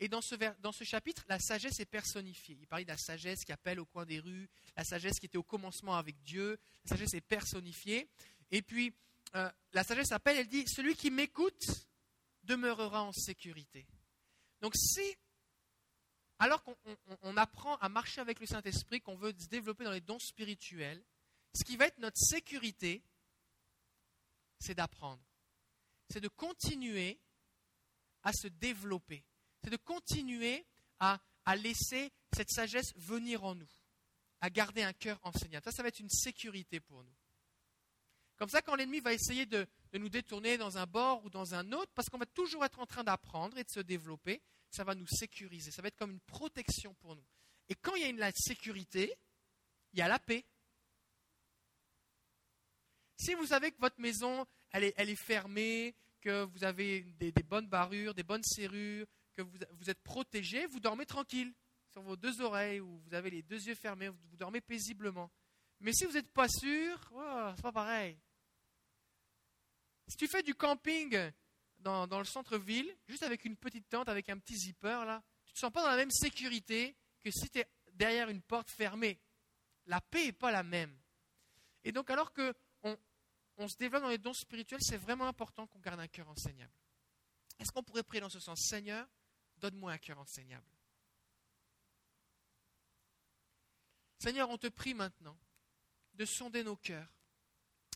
Et 0.00 0.08
dans 0.08 0.20
ce, 0.20 0.84
chapitre, 0.84 1.24
la 1.28 1.40
sagesse 1.40 1.80
est 1.80 1.86
personnifiée. 1.86 2.56
Il 2.60 2.68
parle 2.68 2.84
de 2.84 2.88
la 2.88 2.96
sagesse 2.96 3.44
qui 3.44 3.50
appelle 3.50 3.80
au 3.80 3.86
coin 3.86 4.06
des 4.06 4.20
rues, 4.20 4.48
la 4.76 4.84
sagesse 4.84 5.18
qui 5.18 5.26
était 5.26 5.38
au 5.38 5.42
commencement 5.42 5.96
avec 5.96 6.22
Dieu, 6.22 6.58
la 6.84 6.90
sagesse 6.90 7.14
est 7.14 7.20
personnifiée. 7.20 8.08
Et 8.52 8.62
puis, 8.62 8.94
euh, 9.34 9.50
la 9.72 9.82
sagesse 9.82 10.12
appelle, 10.12 10.36
elle 10.36 10.48
dit, 10.48 10.64
celui 10.68 10.94
qui 10.94 11.10
m'écoute 11.10 11.66
demeurera 12.44 13.02
en 13.02 13.12
sécurité. 13.12 13.86
Donc 14.60 14.74
si, 14.76 15.16
alors 16.38 16.62
qu'on 16.62 17.36
apprend 17.36 17.76
à 17.76 17.88
marcher 17.88 18.20
avec 18.20 18.38
le 18.38 18.46
Saint-Esprit, 18.46 19.00
qu'on 19.00 19.16
veut 19.16 19.34
se 19.36 19.48
développer 19.48 19.84
dans 19.84 19.92
les 19.92 20.00
dons 20.00 20.18
spirituels, 20.20 21.02
ce 21.54 21.64
qui 21.64 21.76
va 21.76 21.86
être 21.86 21.98
notre 21.98 22.18
sécurité, 22.18 23.02
c'est 24.60 24.74
d'apprendre. 24.74 25.22
C'est 26.10 26.20
de 26.20 26.28
continuer 26.28 27.18
à 28.22 28.32
se 28.32 28.48
développer. 28.48 29.24
C'est 29.62 29.70
de 29.70 29.76
continuer 29.76 30.64
à, 31.00 31.18
laisser 31.56 32.12
cette 32.36 32.50
sagesse 32.50 32.92
venir 32.96 33.42
en 33.42 33.54
nous, 33.54 33.70
à 34.40 34.50
garder 34.50 34.82
un 34.82 34.92
cœur 34.92 35.18
enseignant. 35.22 35.60
Ça, 35.64 35.72
ça 35.72 35.82
va 35.82 35.88
être 35.88 36.00
une 36.00 36.10
sécurité 36.10 36.78
pour 36.78 37.02
nous. 37.02 37.14
Comme 38.36 38.50
ça, 38.50 38.62
quand 38.62 38.76
l'ennemi 38.76 39.00
va 39.00 39.12
essayer 39.12 39.46
de, 39.46 39.66
nous 39.94 40.08
détourner 40.08 40.58
dans 40.58 40.78
un 40.78 40.86
bord 40.86 41.24
ou 41.24 41.30
dans 41.30 41.54
un 41.54 41.72
autre, 41.72 41.90
parce 41.94 42.08
qu'on 42.08 42.18
va 42.18 42.26
toujours 42.26 42.64
être 42.64 42.78
en 42.78 42.86
train 42.86 43.02
d'apprendre 43.02 43.56
et 43.56 43.64
de 43.64 43.70
se 43.70 43.80
développer, 43.80 44.42
ça 44.70 44.84
va 44.84 44.94
nous 44.94 45.06
sécuriser. 45.06 45.70
Ça 45.70 45.82
va 45.82 45.88
être 45.88 45.96
comme 45.96 46.12
une 46.12 46.20
protection 46.20 46.94
pour 46.94 47.16
nous. 47.16 47.24
Et 47.68 47.74
quand 47.74 47.94
il 47.96 48.02
y 48.02 48.04
a 48.04 48.08
une 48.08 48.18
la 48.18 48.30
sécurité, 48.32 49.14
il 49.92 49.98
y 49.98 50.02
a 50.02 50.08
la 50.08 50.18
paix. 50.18 50.44
Si 53.16 53.34
vous 53.34 53.46
savez 53.46 53.72
que 53.72 53.80
votre 53.80 54.00
maison, 54.00 54.46
elle 54.70 54.84
est, 54.84 55.16
fermée, 55.16 55.94
que 56.20 56.44
vous 56.44 56.62
avez 56.62 57.02
des, 57.18 57.32
bonnes 57.42 57.66
barrures, 57.66 58.14
des 58.14 58.22
bonnes 58.22 58.44
serrures, 58.44 59.06
que 59.38 59.42
vous, 59.42 59.90
êtes 59.90 60.02
protégé, 60.02 60.66
vous 60.66 60.80
dormez 60.80 61.06
tranquille 61.06 61.54
sur 61.92 62.02
vos 62.02 62.16
deux 62.16 62.40
oreilles 62.40 62.80
ou 62.80 62.98
vous 62.98 63.14
avez 63.14 63.30
les 63.30 63.42
deux 63.42 63.68
yeux 63.68 63.76
fermés, 63.76 64.08
vous, 64.08 64.36
dormez 64.36 64.60
paisiblement. 64.60 65.30
Mais 65.80 65.92
si 65.92 66.04
vous 66.04 66.12
n'êtes 66.12 66.32
pas 66.32 66.48
sûr, 66.48 66.98
oh, 67.14 67.52
c'est 67.54 67.62
pas 67.62 67.72
pareil. 67.72 68.18
Si 70.08 70.16
tu 70.16 70.26
fais 70.26 70.42
du 70.42 70.54
camping 70.54 71.16
dans, 71.78 72.18
le 72.18 72.24
centre-ville, 72.24 72.92
juste 73.06 73.22
avec 73.22 73.44
une 73.44 73.56
petite 73.56 73.88
tente, 73.88 74.08
avec 74.08 74.28
un 74.28 74.38
petit 74.38 74.56
zipper, 74.56 75.04
là, 75.06 75.22
tu 75.44 75.52
ne 75.52 75.54
te 75.54 75.58
sens 75.60 75.72
pas 75.72 75.82
dans 75.82 75.90
la 75.90 75.96
même 75.96 76.10
sécurité 76.10 76.96
que 77.20 77.30
si 77.30 77.48
tu 77.48 77.60
es 77.60 77.68
derrière 77.92 78.28
une 78.28 78.42
porte 78.42 78.70
fermée. 78.70 79.20
La 79.86 80.00
paix 80.00 80.26
n'est 80.26 80.32
pas 80.32 80.50
la 80.50 80.64
même. 80.64 80.98
Et 81.84 81.92
donc, 81.92 82.10
alors 82.10 82.32
que 82.32 82.54
on, 83.56 83.68
se 83.68 83.76
développe 83.76 84.02
dans 84.02 84.08
les 84.08 84.18
dons 84.18 84.34
spirituels, 84.34 84.80
c'est 84.82 84.96
vraiment 84.96 85.26
important 85.26 85.66
qu'on 85.66 85.80
garde 85.80 86.00
un 86.00 86.06
cœur 86.08 86.28
enseignable. 86.28 86.72
Est-ce 87.58 87.72
qu'on 87.72 87.82
pourrait 87.82 88.04
prier 88.04 88.20
dans 88.20 88.28
ce 88.28 88.38
sens? 88.38 88.60
Seigneur, 88.68 89.08
donne-moi 89.58 89.92
un 89.92 89.98
cœur 89.98 90.18
enseignable. 90.18 90.66
Seigneur, 94.18 94.50
on 94.50 94.58
te 94.58 94.66
prie 94.66 94.94
maintenant 94.94 95.38
de 96.14 96.24
sonder 96.24 96.64
nos 96.64 96.76
cœurs 96.76 97.08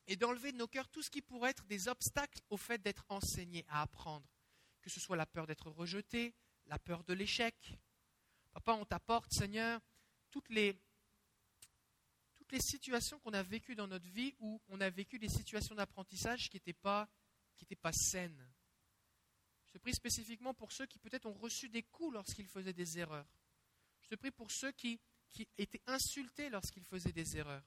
et 0.07 0.17
d'enlever 0.17 0.53
de 0.53 0.57
nos 0.57 0.69
cœurs 0.69 0.89
tout 0.89 1.03
ce 1.03 1.11
qui 1.11 1.23
pourrait 1.23 1.51
être 1.51 1.65
des 1.67 1.89
obstacles 1.89 2.41
au 2.51 2.57
fait 2.57 2.79
d'être 2.79 3.05
enseigné, 3.09 3.65
à 3.69 3.83
apprendre. 3.83 4.27
Que 4.81 4.91
ce 4.91 5.01
soit 5.01 5.17
la 5.17 5.27
peur 5.27 5.47
d'être 5.47 5.71
rejeté, 5.71 6.35
la 6.67 6.79
peur 6.79 7.05
de 7.05 7.13
l'échec. 7.13 7.55
Papa, 8.53 8.73
on 8.73 8.85
t'apporte, 8.85 9.33
Seigneur, 9.33 9.81
toutes 10.31 10.49
les, 10.49 10.81
toutes 12.35 12.53
les 12.53 12.61
situations 12.61 13.19
qu'on 13.21 13.33
a 13.33 13.43
vécues 13.43 13.75
dans 13.75 13.87
notre 13.87 14.09
vie 14.09 14.35
où 14.39 14.61
on 14.69 14.81
a 14.81 14.91
vécu 14.91 15.19
des 15.19 15.29
situations 15.29 15.75
d'apprentissage 15.75 16.51
qui 16.51 16.57
n'étaient 16.57 16.73
pas, 16.73 17.09
pas 17.81 17.93
saines. 17.93 18.52
Je 19.73 19.79
te 19.79 19.83
prie 19.85 19.95
spécifiquement 19.95 20.53
pour 20.53 20.71
ceux 20.71 20.85
qui 20.85 20.99
peut-être 20.99 21.25
ont 21.25 21.33
reçu 21.33 21.71
des 21.71 21.83
coups 21.83 22.13
lorsqu'ils 22.13 22.47
faisaient 22.47 22.75
des 22.75 22.99
erreurs. 22.99 23.25
Je 24.03 24.09
te 24.09 24.17
prie 24.17 24.31
pour 24.31 24.51
ceux 24.51 24.71
qui, 24.73 25.01
étaient 25.57 25.81
insultés 25.87 26.51
lorsqu'ils 26.51 26.85
faisaient 26.85 27.13
des 27.13 27.39
erreurs. 27.39 27.65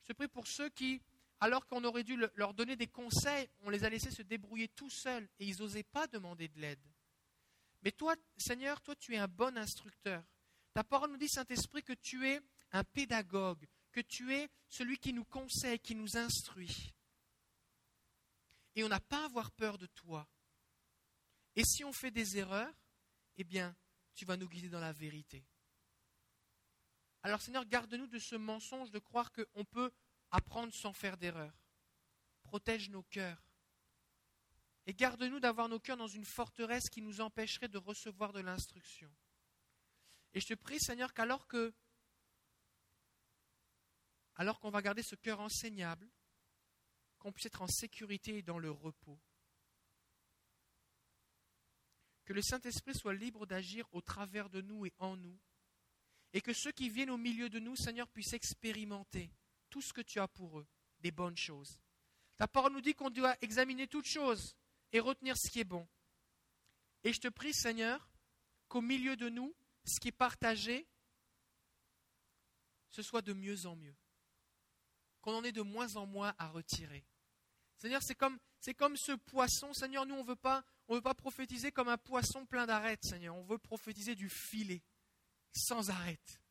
Je 0.00 0.06
te 0.06 0.12
prie 0.14 0.28
pour 0.28 0.46
ceux 0.46 0.70
qui, 0.70 1.02
alors 1.38 1.66
qu'on 1.66 1.84
aurait 1.84 2.04
dû 2.04 2.16
leur 2.36 2.54
donner 2.54 2.74
des 2.74 2.86
conseils, 2.86 3.50
on 3.60 3.68
les 3.68 3.84
a 3.84 3.90
laissés 3.90 4.10
se 4.10 4.22
débrouiller 4.22 4.68
tout 4.68 4.88
seuls 4.88 5.28
et 5.38 5.46
ils 5.46 5.58
n'osaient 5.58 5.82
pas 5.82 6.06
demander 6.06 6.48
de 6.48 6.58
l'aide. 6.58 6.80
Mais 7.82 7.92
toi, 7.92 8.16
Seigneur, 8.38 8.80
toi, 8.80 8.96
tu 8.96 9.14
es 9.14 9.18
un 9.18 9.28
bon 9.28 9.58
instructeur. 9.58 10.24
Ta 10.72 10.84
parole 10.84 11.10
nous 11.10 11.18
dit, 11.18 11.28
Saint-Esprit, 11.28 11.82
que 11.82 11.92
tu 11.92 12.26
es 12.26 12.40
un 12.72 12.84
pédagogue, 12.84 13.66
que 13.92 14.00
tu 14.00 14.32
es 14.32 14.48
celui 14.70 14.96
qui 14.96 15.12
nous 15.12 15.26
conseille, 15.26 15.80
qui 15.80 15.94
nous 15.94 16.16
instruit. 16.16 16.94
Et 18.74 18.84
on 18.84 18.88
n'a 18.88 19.00
pas 19.00 19.20
à 19.20 19.26
avoir 19.26 19.50
peur 19.50 19.76
de 19.76 19.86
toi. 19.86 20.26
Et 21.56 21.64
si 21.64 21.84
on 21.84 21.92
fait 21.92 22.10
des 22.10 22.38
erreurs, 22.38 22.74
eh 23.36 23.44
bien, 23.44 23.76
tu 24.14 24.24
vas 24.24 24.36
nous 24.36 24.48
guider 24.48 24.68
dans 24.68 24.80
la 24.80 24.92
vérité. 24.92 25.44
Alors 27.22 27.42
Seigneur, 27.42 27.66
garde-nous 27.66 28.06
de 28.06 28.18
ce 28.18 28.34
mensonge 28.34 28.90
de 28.90 28.98
croire 28.98 29.30
qu'on 29.32 29.64
peut 29.64 29.92
apprendre 30.30 30.72
sans 30.72 30.92
faire 30.92 31.16
d'erreur. 31.16 31.52
Protège 32.42 32.88
nos 32.88 33.02
cœurs. 33.02 33.42
Et 34.86 34.94
garde-nous 34.94 35.40
d'avoir 35.40 35.68
nos 35.68 35.78
cœurs 35.78 35.98
dans 35.98 36.06
une 36.06 36.24
forteresse 36.24 36.88
qui 36.88 37.02
nous 37.02 37.20
empêcherait 37.20 37.68
de 37.68 37.78
recevoir 37.78 38.32
de 38.32 38.40
l'instruction. 38.40 39.14
Et 40.32 40.40
je 40.40 40.46
te 40.46 40.54
prie, 40.54 40.80
Seigneur, 40.80 41.12
qu'alors 41.12 41.46
que, 41.46 41.74
alors 44.36 44.58
qu'on 44.60 44.70
va 44.70 44.80
garder 44.80 45.02
ce 45.02 45.16
cœur 45.16 45.40
enseignable, 45.40 46.08
qu'on 47.18 47.32
puisse 47.32 47.46
être 47.46 47.62
en 47.62 47.66
sécurité 47.66 48.38
et 48.38 48.42
dans 48.42 48.58
le 48.58 48.70
repos. 48.70 49.20
Que 52.30 52.34
le 52.34 52.42
Saint-Esprit 52.42 52.94
soit 52.94 53.12
libre 53.12 53.44
d'agir 53.44 53.88
au 53.90 54.00
travers 54.00 54.48
de 54.50 54.60
nous 54.60 54.86
et 54.86 54.94
en 55.00 55.16
nous. 55.16 55.36
Et 56.32 56.40
que 56.40 56.52
ceux 56.52 56.70
qui 56.70 56.88
viennent 56.88 57.10
au 57.10 57.16
milieu 57.16 57.50
de 57.50 57.58
nous, 57.58 57.74
Seigneur, 57.74 58.06
puissent 58.06 58.34
expérimenter 58.34 59.32
tout 59.68 59.82
ce 59.82 59.92
que 59.92 60.00
tu 60.00 60.20
as 60.20 60.28
pour 60.28 60.60
eux, 60.60 60.66
des 61.00 61.10
bonnes 61.10 61.36
choses. 61.36 61.80
Ta 62.36 62.46
parole 62.46 62.72
nous 62.72 62.80
dit 62.80 62.94
qu'on 62.94 63.10
doit 63.10 63.36
examiner 63.40 63.88
toutes 63.88 64.06
choses 64.06 64.54
et 64.92 65.00
retenir 65.00 65.36
ce 65.36 65.50
qui 65.50 65.58
est 65.58 65.64
bon. 65.64 65.88
Et 67.02 67.12
je 67.12 67.18
te 67.18 67.26
prie, 67.26 67.52
Seigneur, 67.52 68.08
qu'au 68.68 68.80
milieu 68.80 69.16
de 69.16 69.28
nous, 69.28 69.52
ce 69.84 69.98
qui 69.98 70.06
est 70.06 70.12
partagé, 70.12 70.86
ce 72.90 73.02
soit 73.02 73.22
de 73.22 73.32
mieux 73.32 73.66
en 73.66 73.74
mieux. 73.74 73.96
Qu'on 75.20 75.34
en 75.34 75.42
ait 75.42 75.50
de 75.50 75.62
moins 75.62 75.96
en 75.96 76.06
moins 76.06 76.32
à 76.38 76.46
retirer. 76.46 77.04
Seigneur, 77.76 78.04
c'est 78.04 78.14
comme, 78.14 78.38
ce 78.60 79.16
poisson. 79.16 79.72
Seigneur, 79.72 80.06
nous, 80.06 80.14
on 80.14 80.22
ne 80.22 80.28
veut 80.28 80.36
pas, 80.36 80.64
on 80.90 80.96
veut 80.96 81.02
pas 81.02 81.14
prophétiser 81.14 81.70
comme 81.70 81.88
un 81.88 81.96
poisson 81.96 82.44
plein 82.44 82.66
d'arêtes, 82.66 83.04
Seigneur. 83.04 83.36
On 83.36 83.44
veut 83.44 83.58
prophétiser 83.58 84.16
du 84.16 84.28
filet, 84.28 84.82
sans 85.52 85.88
arête. 85.88 86.42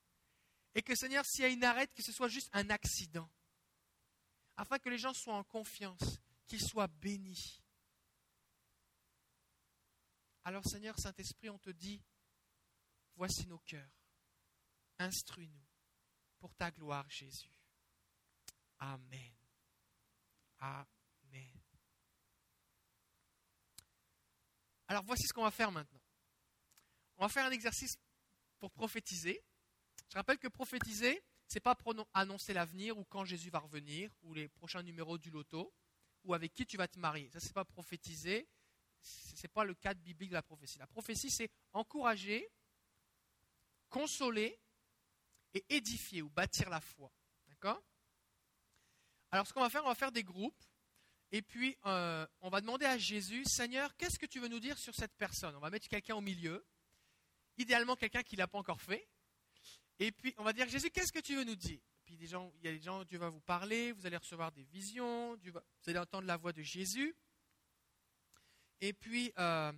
Et 0.76 0.82
que, 0.82 0.96
Seigneur, 0.96 1.26
s'il 1.26 1.42
y 1.42 1.46
a 1.46 1.50
une 1.50 1.64
arête, 1.66 1.94
que 1.94 2.02
ce 2.02 2.14
soit 2.14 2.30
juste 2.30 2.50
un 2.54 2.70
accident. 2.70 3.30
Afin 4.56 4.80
que 4.80 4.88
les 4.88 4.98
gens 4.98 5.14
soient 5.14 5.36
en 5.36 5.44
confiance, 5.44 6.20
qu'ils 6.48 6.62
soient 6.62 6.88
bénis. 6.88 7.62
Alors, 10.46 10.66
Seigneur, 10.66 10.98
Saint-Esprit, 10.98 11.50
on 11.50 11.60
te 11.60 11.72
dit, 11.72 12.02
Voici 13.18 13.46
nos 13.48 13.60
cœurs. 13.60 13.92
Instruis-nous 15.00 15.68
pour 16.40 16.56
ta 16.56 16.72
gloire, 16.72 17.10
Jésus. 17.10 17.52
Amen. 18.80 19.34
Amen. 20.60 20.99
Alors 24.90 25.04
voici 25.04 25.28
ce 25.28 25.34
qu'on 25.34 25.44
va 25.44 25.52
faire 25.52 25.72
maintenant. 25.72 26.02
On 27.18 27.22
va 27.22 27.30
faire 27.30 27.46
un 27.46 27.52
exercice 27.52 27.96
pour 28.58 28.72
prophétiser. 28.72 29.42
Je 30.10 30.16
rappelle 30.16 30.40
que 30.40 30.48
prophétiser, 30.48 31.24
c'est 31.48 31.60
pas 31.60 31.78
annoncer 32.14 32.54
l'avenir 32.54 32.98
ou 32.98 33.06
quand 33.06 33.24
Jésus 33.24 33.52
va 33.52 33.60
revenir 33.60 34.12
ou 34.24 34.34
les 34.34 34.50
prochains 34.50 34.82
numéros 34.82 35.20
du 35.20 35.30
loto 35.30 35.72
ou 36.24 36.34
avec 36.34 36.54
qui 36.54 36.66
tu 36.66 36.76
vas 36.76 36.88
te 36.88 36.98
marier. 36.98 37.30
Ça 37.30 37.40
c'est 37.40 37.54
pas 37.54 37.66
prophétiser. 37.66 38.50
C'est 39.02 39.48
pas 39.48 39.64
le 39.64 39.76
cadre 39.76 40.02
biblique 40.02 40.30
de 40.30 40.34
la 40.34 40.42
prophétie. 40.42 40.80
La 40.80 40.88
prophétie 40.88 41.30
c'est 41.30 41.52
encourager 41.72 42.52
consoler 43.90 44.60
et 45.54 45.66
édifier 45.70 46.24
ou 46.24 46.30
bâtir 46.30 46.70
la 46.70 46.82
foi. 46.82 47.12
D'accord? 47.48 47.82
Alors 49.32 49.46
ce 49.46 49.54
qu'on 49.54 49.62
va 49.62 49.70
faire, 49.70 49.84
on 49.84 49.90
va 49.90 49.96
faire 49.96 50.12
des 50.12 50.24
groupes. 50.24 50.64
Et 51.32 51.42
puis, 51.42 51.78
euh, 51.86 52.26
on 52.42 52.50
va 52.50 52.62
demander 52.62 52.86
à 52.86 52.98
Jésus, 52.98 53.44
Seigneur, 53.46 53.96
qu'est-ce 53.98 54.18
que 54.18 54.26
tu 54.26 54.40
veux 54.40 54.48
nous 54.48 54.60
dire 54.60 54.78
sur 54.78 54.96
cette 54.96 55.16
personne? 55.16 55.56
On 55.56 55.60
va 55.60 55.70
mettre 55.70 55.88
quelqu'un 55.88 56.16
au 56.16 56.22
milieu, 56.22 56.66
idéalement 57.58 57.96
quelqu'un 57.96 58.24
qui 58.24 58.36
ne 58.36 58.40
l'a 58.40 58.48
pas 58.48 58.58
encore 58.58 58.82
fait. 58.82 59.08
Et 60.00 60.12
puis, 60.12 60.34
on 60.38 60.44
va 60.44 60.54
dire, 60.54 60.68
Jésus, 60.70 60.90
qu'est-ce 60.90 61.12
que 61.12 61.20
tu 61.20 61.36
veux 61.36 61.44
nous 61.44 61.56
dire? 61.56 61.80
Puis 62.04 62.18
des 62.18 62.26
gens, 62.26 62.52
il 62.58 62.66
y 62.66 62.68
a 62.68 62.72
des 62.72 62.82
gens, 62.82 63.04
Dieu 63.04 63.20
va 63.20 63.30
vous 63.30 63.42
parler, 63.42 63.92
vous 63.92 64.08
allez 64.08 64.18
recevoir 64.18 64.52
des 64.52 64.64
visions, 64.64 65.36
vous 65.36 65.60
allez 65.86 66.00
entendre 66.00 66.26
la 66.26 66.38
voix 66.38 66.54
de 66.54 66.64
Jésus. 66.64 67.16
Et 68.82 68.94
puis, 68.94 69.32
euh, 69.38 69.72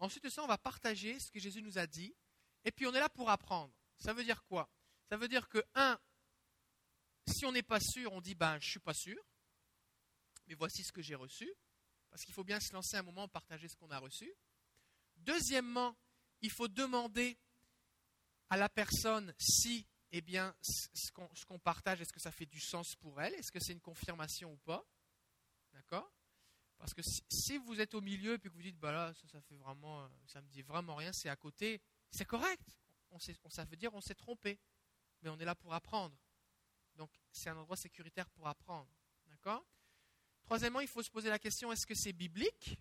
ensuite 0.00 0.24
de 0.24 0.30
ça, 0.30 0.42
on 0.42 0.48
va 0.48 0.58
partager 0.58 1.20
ce 1.20 1.30
que 1.30 1.38
Jésus 1.38 1.62
nous 1.62 1.78
a 1.78 1.86
dit. 1.86 2.16
Et 2.64 2.72
puis 2.72 2.86
on 2.86 2.94
est 2.94 3.00
là 3.00 3.08
pour 3.08 3.30
apprendre. 3.30 3.72
Ça 3.98 4.12
veut 4.12 4.24
dire 4.24 4.42
quoi? 4.44 4.68
Ça 5.08 5.16
veut 5.16 5.28
dire 5.28 5.48
que, 5.48 5.62
un, 5.74 5.98
si 7.26 7.46
on 7.46 7.52
n'est 7.52 7.62
pas 7.62 7.80
sûr, 7.80 8.12
on 8.12 8.20
dit, 8.20 8.34
ben, 8.34 8.58
je 8.60 8.66
ne 8.66 8.70
suis 8.70 8.80
pas 8.80 8.94
sûr, 8.94 9.22
mais 10.48 10.54
voici 10.54 10.82
ce 10.82 10.92
que 10.92 11.02
j'ai 11.02 11.14
reçu, 11.14 11.48
parce 12.10 12.24
qu'il 12.24 12.34
faut 12.34 12.44
bien 12.44 12.58
se 12.58 12.72
lancer 12.72 12.96
un 12.96 13.02
moment, 13.02 13.28
partager 13.28 13.68
ce 13.68 13.76
qu'on 13.76 13.90
a 13.90 13.98
reçu. 13.98 14.32
Deuxièmement, 15.16 15.96
il 16.40 16.50
faut 16.50 16.68
demander 16.68 17.38
à 18.48 18.56
la 18.56 18.68
personne 18.68 19.34
si, 19.38 19.86
eh 20.10 20.22
bien, 20.22 20.56
ce 20.62 21.44
qu'on 21.44 21.58
partage, 21.58 22.00
est-ce 22.00 22.12
que 22.12 22.20
ça 22.20 22.32
fait 22.32 22.46
du 22.46 22.60
sens 22.60 22.96
pour 22.96 23.20
elle? 23.20 23.34
Est-ce 23.34 23.52
que 23.52 23.60
c'est 23.60 23.72
une 23.72 23.80
confirmation 23.80 24.52
ou 24.52 24.56
pas? 24.58 24.84
D'accord? 25.72 26.10
Parce 26.78 26.94
que 26.94 27.02
si, 27.02 27.58
vous 27.58 27.80
êtes 27.80 27.94
au 27.94 28.00
milieu 28.00 28.34
et 28.34 28.38
que 28.38 28.48
vous 28.48 28.62
dites, 28.62 28.78
bah 28.78 28.92
là, 28.92 29.12
ça, 29.14 29.28
ça 29.28 29.40
fait 29.42 29.56
vraiment, 29.56 30.08
ça 30.26 30.40
me 30.40 30.48
dit 30.48 30.62
vraiment 30.62 30.94
rien, 30.94 31.12
c'est 31.12 31.28
à 31.28 31.36
côté, 31.36 31.82
c'est 32.10 32.24
correct. 32.24 32.66
Ça 33.50 33.64
veut 33.64 33.76
dire 33.76 33.94
on 33.94 34.00
s'est 34.00 34.14
trompé. 34.14 34.58
Mais 35.22 35.30
on 35.30 35.38
est 35.38 35.44
là 35.44 35.54
pour 35.54 35.74
apprendre. 35.74 36.16
Donc 36.94 37.10
c'est 37.32 37.50
un 37.50 37.56
endroit 37.56 37.76
sécuritaire 37.76 38.28
pour 38.30 38.46
apprendre. 38.46 38.88
D'accord? 39.26 39.64
Troisièmement, 40.48 40.80
il 40.80 40.88
faut 40.88 41.02
se 41.02 41.10
poser 41.10 41.28
la 41.28 41.38
question 41.38 41.70
est-ce 41.70 41.86
que 41.86 41.94
c'est 41.94 42.14
biblique? 42.14 42.78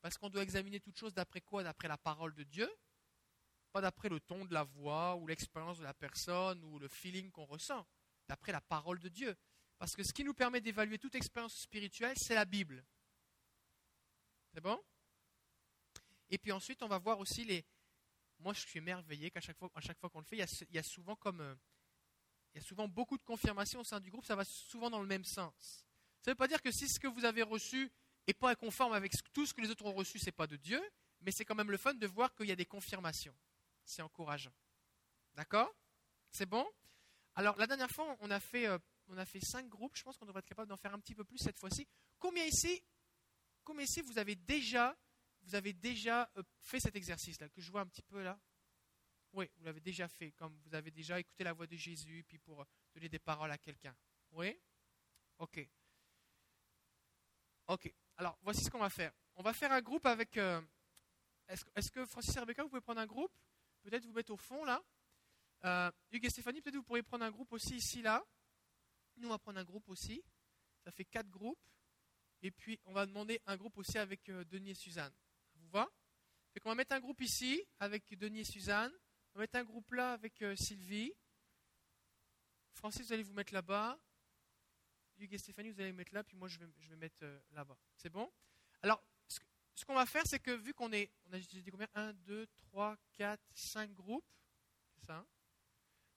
Parce 0.00 0.16
qu'on 0.16 0.30
doit 0.30 0.44
examiner 0.44 0.78
toute 0.78 0.96
chose 0.96 1.12
d'après 1.12 1.40
quoi? 1.40 1.64
D'après 1.64 1.88
la 1.88 1.98
parole 1.98 2.36
de 2.36 2.44
Dieu. 2.44 2.70
Pas 3.72 3.80
d'après 3.80 4.08
le 4.08 4.20
ton 4.20 4.44
de 4.44 4.54
la 4.54 4.62
voix 4.62 5.16
ou 5.16 5.26
l'expérience 5.26 5.78
de 5.78 5.82
la 5.82 5.92
personne 5.92 6.62
ou 6.62 6.78
le 6.78 6.86
feeling 6.86 7.32
qu'on 7.32 7.46
ressent. 7.46 7.84
D'après 8.28 8.52
la 8.52 8.60
parole 8.60 9.00
de 9.00 9.08
Dieu. 9.08 9.36
Parce 9.76 9.96
que 9.96 10.04
ce 10.04 10.12
qui 10.12 10.22
nous 10.22 10.34
permet 10.34 10.60
d'évaluer 10.60 11.00
toute 11.00 11.16
expérience 11.16 11.56
spirituelle, 11.58 12.16
c'est 12.16 12.36
la 12.36 12.44
Bible. 12.44 12.86
C'est 14.54 14.60
bon? 14.60 14.80
Et 16.30 16.38
puis 16.38 16.52
ensuite, 16.52 16.80
on 16.84 16.88
va 16.88 16.98
voir 16.98 17.18
aussi 17.18 17.44
les, 17.44 17.66
moi 18.38 18.52
je 18.52 18.60
suis 18.60 18.78
émerveillé 18.78 19.32
qu'à 19.32 19.40
chaque 19.40 19.58
fois, 19.58 19.68
qu'on 19.68 20.20
le 20.20 20.24
fait, 20.24 20.36
il 20.36 20.74
y, 20.74 20.78
a, 20.78 20.82
souvent 20.84 21.16
comme 21.16 21.40
euh, 21.40 21.56
il 22.54 22.58
y 22.58 22.64
a 22.64 22.64
souvent 22.64 22.86
beaucoup 22.86 23.18
de 23.18 23.24
confirmations 23.24 23.80
au 23.80 23.84
sein 23.84 23.98
du 23.98 24.12
groupe, 24.12 24.24
ça 24.24 24.36
va 24.36 24.44
souvent 24.44 24.90
dans 24.90 25.00
le 25.00 25.08
même 25.08 25.24
sens. 25.24 25.82
Ça 26.26 26.32
ne 26.32 26.34
veut 26.34 26.38
pas 26.38 26.48
dire 26.48 26.60
que 26.60 26.72
si 26.72 26.88
ce 26.88 26.98
que 26.98 27.06
vous 27.06 27.24
avez 27.24 27.42
reçu 27.42 27.88
n'est 28.26 28.34
pas 28.34 28.56
conforme 28.56 28.92
avec 28.94 29.12
tout 29.32 29.46
ce 29.46 29.54
que 29.54 29.60
les 29.60 29.70
autres 29.70 29.84
ont 29.84 29.92
reçu, 29.92 30.18
c'est 30.18 30.32
pas 30.32 30.48
de 30.48 30.56
Dieu, 30.56 30.82
mais 31.20 31.30
c'est 31.30 31.44
quand 31.44 31.54
même 31.54 31.70
le 31.70 31.76
fun 31.76 31.94
de 31.94 32.06
voir 32.08 32.34
qu'il 32.34 32.48
y 32.48 32.50
a 32.50 32.56
des 32.56 32.66
confirmations. 32.66 33.32
C'est 33.84 34.02
encourageant. 34.02 34.52
D'accord? 35.34 35.72
C'est 36.32 36.46
bon? 36.46 36.66
Alors, 37.36 37.56
la 37.58 37.68
dernière 37.68 37.92
fois, 37.92 38.16
on 38.18 38.28
a 38.32 38.40
fait, 38.40 38.66
euh, 38.66 38.76
on 39.06 39.16
a 39.18 39.24
fait 39.24 39.38
cinq 39.38 39.68
groupes. 39.68 39.94
Je 39.94 40.02
pense 40.02 40.18
qu'on 40.18 40.26
devrait 40.26 40.40
être 40.40 40.48
capable 40.48 40.68
d'en 40.68 40.76
faire 40.76 40.92
un 40.92 40.98
petit 40.98 41.14
peu 41.14 41.22
plus 41.22 41.38
cette 41.38 41.60
fois-ci. 41.60 41.86
Combien 42.18 42.44
ici, 42.44 42.82
combien 43.62 43.84
ici 43.84 44.02
vous 44.02 44.18
avez 44.18 44.34
déjà, 44.34 44.98
vous 45.42 45.54
avez 45.54 45.74
déjà 45.74 46.28
euh, 46.36 46.42
fait 46.60 46.80
cet 46.80 46.96
exercice-là? 46.96 47.48
Que 47.50 47.60
je 47.60 47.70
vois 47.70 47.82
un 47.82 47.86
petit 47.86 48.02
peu 48.02 48.20
là 48.24 48.36
Oui, 49.32 49.48
vous 49.58 49.64
l'avez 49.64 49.80
déjà 49.80 50.08
fait, 50.08 50.32
comme 50.32 50.58
vous 50.64 50.74
avez 50.74 50.90
déjà 50.90 51.20
écouté 51.20 51.44
la 51.44 51.52
voix 51.52 51.68
de 51.68 51.76
Jésus, 51.76 52.24
puis 52.26 52.38
pour 52.38 52.62
euh, 52.62 52.64
donner 52.96 53.08
des 53.08 53.20
paroles 53.20 53.52
à 53.52 53.58
quelqu'un. 53.58 53.94
Oui? 54.32 54.58
Ok. 55.38 55.64
Ok. 57.68 57.92
Alors, 58.16 58.38
voici 58.42 58.62
ce 58.64 58.70
qu'on 58.70 58.78
va 58.78 58.90
faire. 58.90 59.12
On 59.34 59.42
va 59.42 59.52
faire 59.52 59.72
un 59.72 59.80
groupe 59.80 60.06
avec. 60.06 60.36
Est-ce 61.48 61.90
que 61.90 62.04
Francis 62.06 62.36
et 62.36 62.40
Rebecca, 62.40 62.62
vous 62.62 62.68
pouvez 62.68 62.80
prendre 62.80 63.00
un 63.00 63.06
groupe? 63.06 63.32
Peut-être 63.82 64.04
vous 64.04 64.12
mettre 64.12 64.32
au 64.32 64.36
fond 64.36 64.64
là. 64.64 64.82
Euh, 65.64 65.90
Hugues 66.10 66.24
et 66.24 66.30
Stéphanie, 66.30 66.60
peut-être 66.60 66.76
vous 66.76 66.82
pourriez 66.82 67.02
prendre 67.02 67.24
un 67.24 67.30
groupe 67.30 67.52
aussi 67.52 67.76
ici 67.76 68.02
là. 68.02 68.24
Nous, 69.16 69.28
on 69.28 69.30
va 69.30 69.38
prendre 69.38 69.58
un 69.58 69.64
groupe 69.64 69.88
aussi. 69.88 70.22
Ça 70.84 70.90
fait 70.90 71.04
quatre 71.04 71.30
groupes. 71.30 71.58
Et 72.42 72.50
puis, 72.50 72.78
on 72.84 72.92
va 72.92 73.06
demander 73.06 73.40
un 73.46 73.56
groupe 73.56 73.78
aussi 73.78 73.96
avec 73.98 74.28
euh, 74.28 74.44
Denis 74.44 74.70
et 74.70 74.74
Suzanne. 74.74 75.12
Vous 75.54 75.68
va? 75.68 75.88
Fait 76.52 76.60
qu'on 76.60 76.68
va 76.68 76.74
mettre 76.74 76.94
un 76.94 77.00
groupe 77.00 77.20
ici 77.20 77.62
avec 77.78 78.12
Denis 78.18 78.40
et 78.40 78.44
Suzanne. 78.44 78.92
On 79.34 79.38
va 79.38 79.42
mettre 79.42 79.56
un 79.56 79.64
groupe 79.64 79.92
là 79.92 80.12
avec 80.12 80.42
euh, 80.42 80.54
Sylvie. 80.56 81.12
Francis, 82.72 83.06
vous 83.06 83.12
allez 83.12 83.22
vous 83.22 83.32
mettre 83.32 83.54
là-bas. 83.54 83.98
Hugues 85.18 85.34
et 85.34 85.38
Stéphanie, 85.38 85.70
vous 85.70 85.80
allez 85.80 85.92
mettre 85.92 86.14
là. 86.14 86.22
Puis 86.24 86.36
moi, 86.36 86.48
je 86.48 86.58
vais, 86.58 86.66
je 86.80 86.88
vais 86.88 86.96
mettre 86.96 87.24
là-bas. 87.52 87.76
C'est 87.96 88.10
bon? 88.10 88.30
Alors, 88.82 89.02
ce 89.76 89.84
qu'on 89.84 89.94
va 89.94 90.06
faire, 90.06 90.22
c'est 90.24 90.38
que 90.38 90.50
vu 90.52 90.72
qu'on 90.72 90.90
est, 90.92 91.10
on 91.28 91.34
a 91.34 91.38
dit 91.38 91.70
combien? 91.70 91.86
1, 91.94 92.14
2, 92.14 92.46
3, 92.70 92.96
4, 93.12 93.40
5 93.54 93.92
groupes, 93.92 94.24
c'est 94.94 95.06
ça 95.06 95.16
hein? 95.16 95.26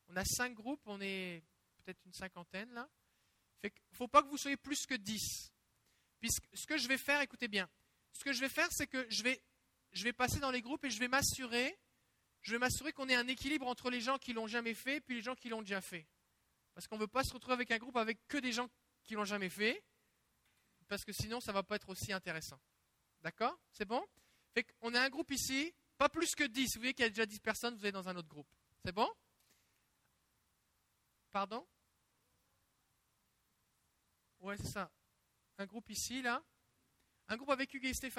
On 0.08 0.16
a 0.16 0.24
5 0.24 0.54
groupes, 0.54 0.82
on 0.86 1.00
est 1.02 1.44
peut-être 1.84 2.04
une 2.06 2.14
cinquantaine 2.14 2.72
là. 2.74 2.90
Il 3.62 3.68
ne 3.68 3.98
faut 3.98 4.08
pas 4.08 4.24
que 4.24 4.30
vous 4.30 4.38
soyez 4.38 4.56
plus 4.56 4.86
que 4.86 4.96
10. 4.96 5.52
Puisque 6.22 6.46
ce 6.54 6.66
que 6.66 6.78
je 6.78 6.88
vais 6.88 6.98
faire, 6.98 7.22
écoutez 7.22 7.50
bien, 7.50 7.70
ce 8.14 8.24
que 8.24 8.32
je 8.32 8.40
vais 8.40 8.50
faire, 8.50 8.70
c'est 8.72 8.88
que 8.88 9.06
je 9.10 9.24
vais, 9.24 9.42
je 9.92 10.06
vais 10.06 10.14
passer 10.14 10.40
dans 10.40 10.52
les 10.52 10.62
groupes 10.62 10.84
et 10.86 10.90
je 10.90 11.00
vais 11.00 11.10
m'assurer, 11.10 11.78
je 12.42 12.54
vais 12.54 12.60
m'assurer 12.60 12.94
qu'on 12.94 13.10
ait 13.10 13.16
un 13.16 13.28
équilibre 13.28 13.68
entre 13.68 13.90
les 13.90 14.00
gens 14.00 14.18
qui 14.18 14.32
l'ont 14.32 14.48
jamais 14.48 14.74
fait 14.74 14.98
et 14.98 15.02
puis 15.02 15.16
les 15.16 15.22
gens 15.22 15.36
qui 15.36 15.50
l'ont 15.50 15.62
déjà 15.62 15.82
fait. 15.82 16.08
Parce 16.74 16.88
qu'on 16.88 16.96
ne 16.96 17.02
veut 17.02 17.08
pas 17.08 17.26
se 17.26 17.34
retrouver 17.34 17.56
avec 17.56 17.72
un 17.72 17.78
groupe 17.78 17.98
avec 17.98 18.26
que 18.30 18.38
des 18.38 18.54
gens 18.54 18.70
qui 19.10 19.16
l'ont 19.16 19.26
jamais 19.26 19.50
fait, 19.50 19.84
parce 20.88 21.04
que 21.04 21.12
sinon 21.12 21.40
ça 21.40 21.52
va 21.52 21.64
pas 21.64 21.78
être 21.78 21.90
aussi 21.90 22.14
intéressant. 22.14 22.62
D'accord? 23.24 23.60
C'est 23.72 23.86
bon? 23.86 24.06
Fait 24.54 24.64
On 24.82 24.94
a 24.94 25.02
un 25.02 25.10
groupe 25.10 25.32
ici, 25.32 25.74
pas 25.98 26.10
plus 26.10 26.36
que 26.36 26.44
10. 26.44 26.76
Vous 26.76 26.82
voyez 26.82 26.94
qu'il 26.94 27.06
y 27.06 27.08
a 27.08 27.10
déjà 27.10 27.26
10 27.26 27.40
personnes, 27.40 27.76
vous 27.76 27.88
êtes 27.88 27.94
dans 27.94 28.08
un 28.08 28.16
autre 28.16 28.28
groupe. 28.28 28.48
C'est 28.86 28.92
bon? 28.92 29.12
Pardon? 31.32 31.68
Ouais, 34.42 34.58
c'est 34.58 34.74
ça. 34.74 34.92
Un 35.58 35.66
groupe 35.66 35.90
ici, 35.90 36.22
là. 36.22 36.44
Un 37.30 37.36
groupe 37.36 37.50
avec 37.50 37.74
Hugues 37.74 37.86
et 37.86 37.94
Stéphane. 37.96 38.14